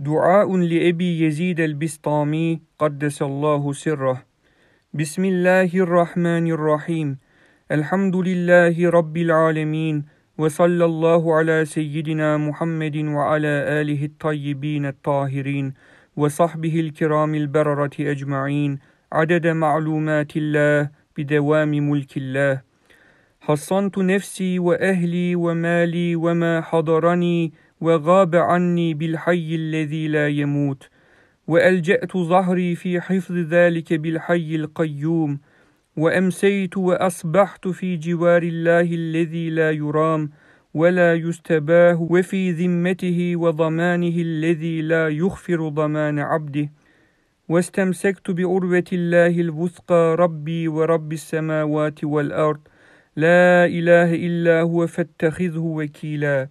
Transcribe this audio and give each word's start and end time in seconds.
دعاء 0.00 0.56
لأبي 0.56 1.26
يزيد 1.26 1.60
البسطامي 1.60 2.60
قدس 2.78 3.22
الله 3.22 3.72
سره. 3.72 4.22
بسم 4.94 5.24
الله 5.24 5.70
الرحمن 5.74 6.46
الرحيم. 6.46 7.18
الحمد 7.72 8.16
لله 8.16 8.90
رب 8.90 9.16
العالمين 9.16 10.04
وصلى 10.38 10.84
الله 10.84 11.34
على 11.34 11.64
سيدنا 11.64 12.36
محمد 12.36 12.96
وعلى 12.96 13.54
آله 13.82 14.04
الطيبين 14.04 14.86
الطاهرين 14.86 15.74
وصحبه 16.16 16.80
الكرام 16.80 17.34
البررة 17.34 17.96
أجمعين 18.00 18.78
عدد 19.12 19.46
معلومات 19.46 20.36
الله 20.36 20.90
بدوام 21.18 21.70
ملك 21.90 22.16
الله. 22.16 22.62
حصنت 23.40 23.98
نفسي 23.98 24.58
وأهلي 24.58 25.34
ومالي 25.36 26.16
وما 26.16 26.60
حضرني 26.60 27.52
وغاب 27.80 28.36
عني 28.36 28.94
بالحي 28.94 29.54
الذي 29.54 30.08
لا 30.08 30.28
يموت 30.28 30.88
وألجأت 31.46 32.16
ظهري 32.16 32.74
في 32.74 33.00
حفظ 33.00 33.36
ذلك 33.36 33.92
بالحي 33.92 34.56
القيوم 34.56 35.40
وأمسيت 35.96 36.76
وأصبحت 36.76 37.68
في 37.68 37.96
جوار 37.96 38.42
الله 38.42 38.94
الذي 38.94 39.50
لا 39.50 39.70
يرام 39.70 40.30
ولا 40.74 41.14
يستباه 41.14 42.02
وفي 42.10 42.52
ذمته 42.52 43.36
وضمانه 43.36 44.16
الذي 44.22 44.82
لا 44.82 45.08
يغفر 45.08 45.68
ضمان 45.68 46.18
عبده. 46.18 46.72
واستمسكت 47.48 48.30
بعروه 48.30 48.84
الله 48.92 49.40
الوثقى 49.40 50.16
ربي 50.18 50.68
ورب 50.68 51.12
السماوات 51.12 52.04
والأرض. 52.04 52.60
لا 53.16 53.66
إله 53.66 54.14
إلا 54.14 54.60
هو 54.60 54.86
فاتخذه 54.86 55.58
وكيلا. 55.58 56.48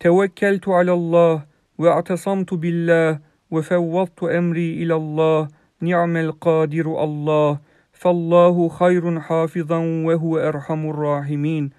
توكلت 0.00 0.68
على 0.68 0.92
الله 0.92 1.44
واعتصمت 1.78 2.54
بالله 2.54 3.20
وفوضت 3.50 4.22
أمري 4.22 4.82
إلى 4.82 4.94
الله 4.94 5.48
نعم 5.80 6.16
القادر 6.16 7.04
الله. 7.04 7.58
فالله 7.92 8.68
خير 8.68 9.20
حافظا 9.20 9.78
وهو 9.78 10.38
أرحم 10.38 10.90
الراحمين. 10.90 11.70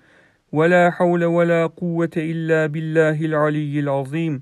ولا 0.51 0.89
حول 0.89 1.25
ولا 1.25 1.65
قوة 1.65 2.15
إلا 2.17 2.65
بالله 2.65 3.25
العلي 3.25 3.79
العظيم. 3.79 4.41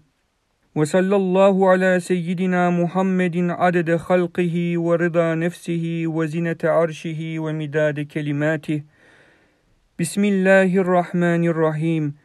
وصلى 0.75 1.15
الله 1.15 1.69
على 1.69 1.99
سيدنا 1.99 2.69
محمد 2.69 3.37
عدد 3.49 3.95
خلقه 3.95 4.73
ورضا 4.77 5.35
نفسه 5.35 6.03
وزنة 6.05 6.57
عرشه 6.63 7.39
ومداد 7.39 7.99
كلماته. 7.99 8.83
بسم 9.99 10.25
الله 10.25 10.77
الرحمن 10.77 11.43
الرحيم. 11.47 12.24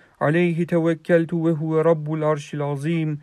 عليه 0.21 0.65
توكلت 0.65 1.33
وهو 1.33 1.81
رب 1.81 2.13
العرش 2.13 2.53
العظيم 2.53 3.19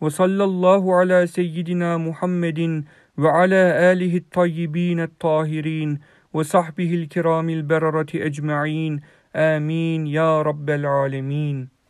وصلى 0.00 0.44
الله 0.44 0.96
على 0.96 1.26
سيدنا 1.26 1.96
محمد 1.96 2.84
وعلى 3.18 3.92
آله 3.92 4.16
الطيبين 4.16 5.00
الطاهرين 5.00 5.98
وصحبه 6.32 6.94
الكرام 6.94 7.50
البررة 7.50 8.06
أجمعين. 8.14 9.00
آمين 9.36 10.06
يا 10.06 10.42
رب 10.42 10.70
العالمين. 10.70 11.81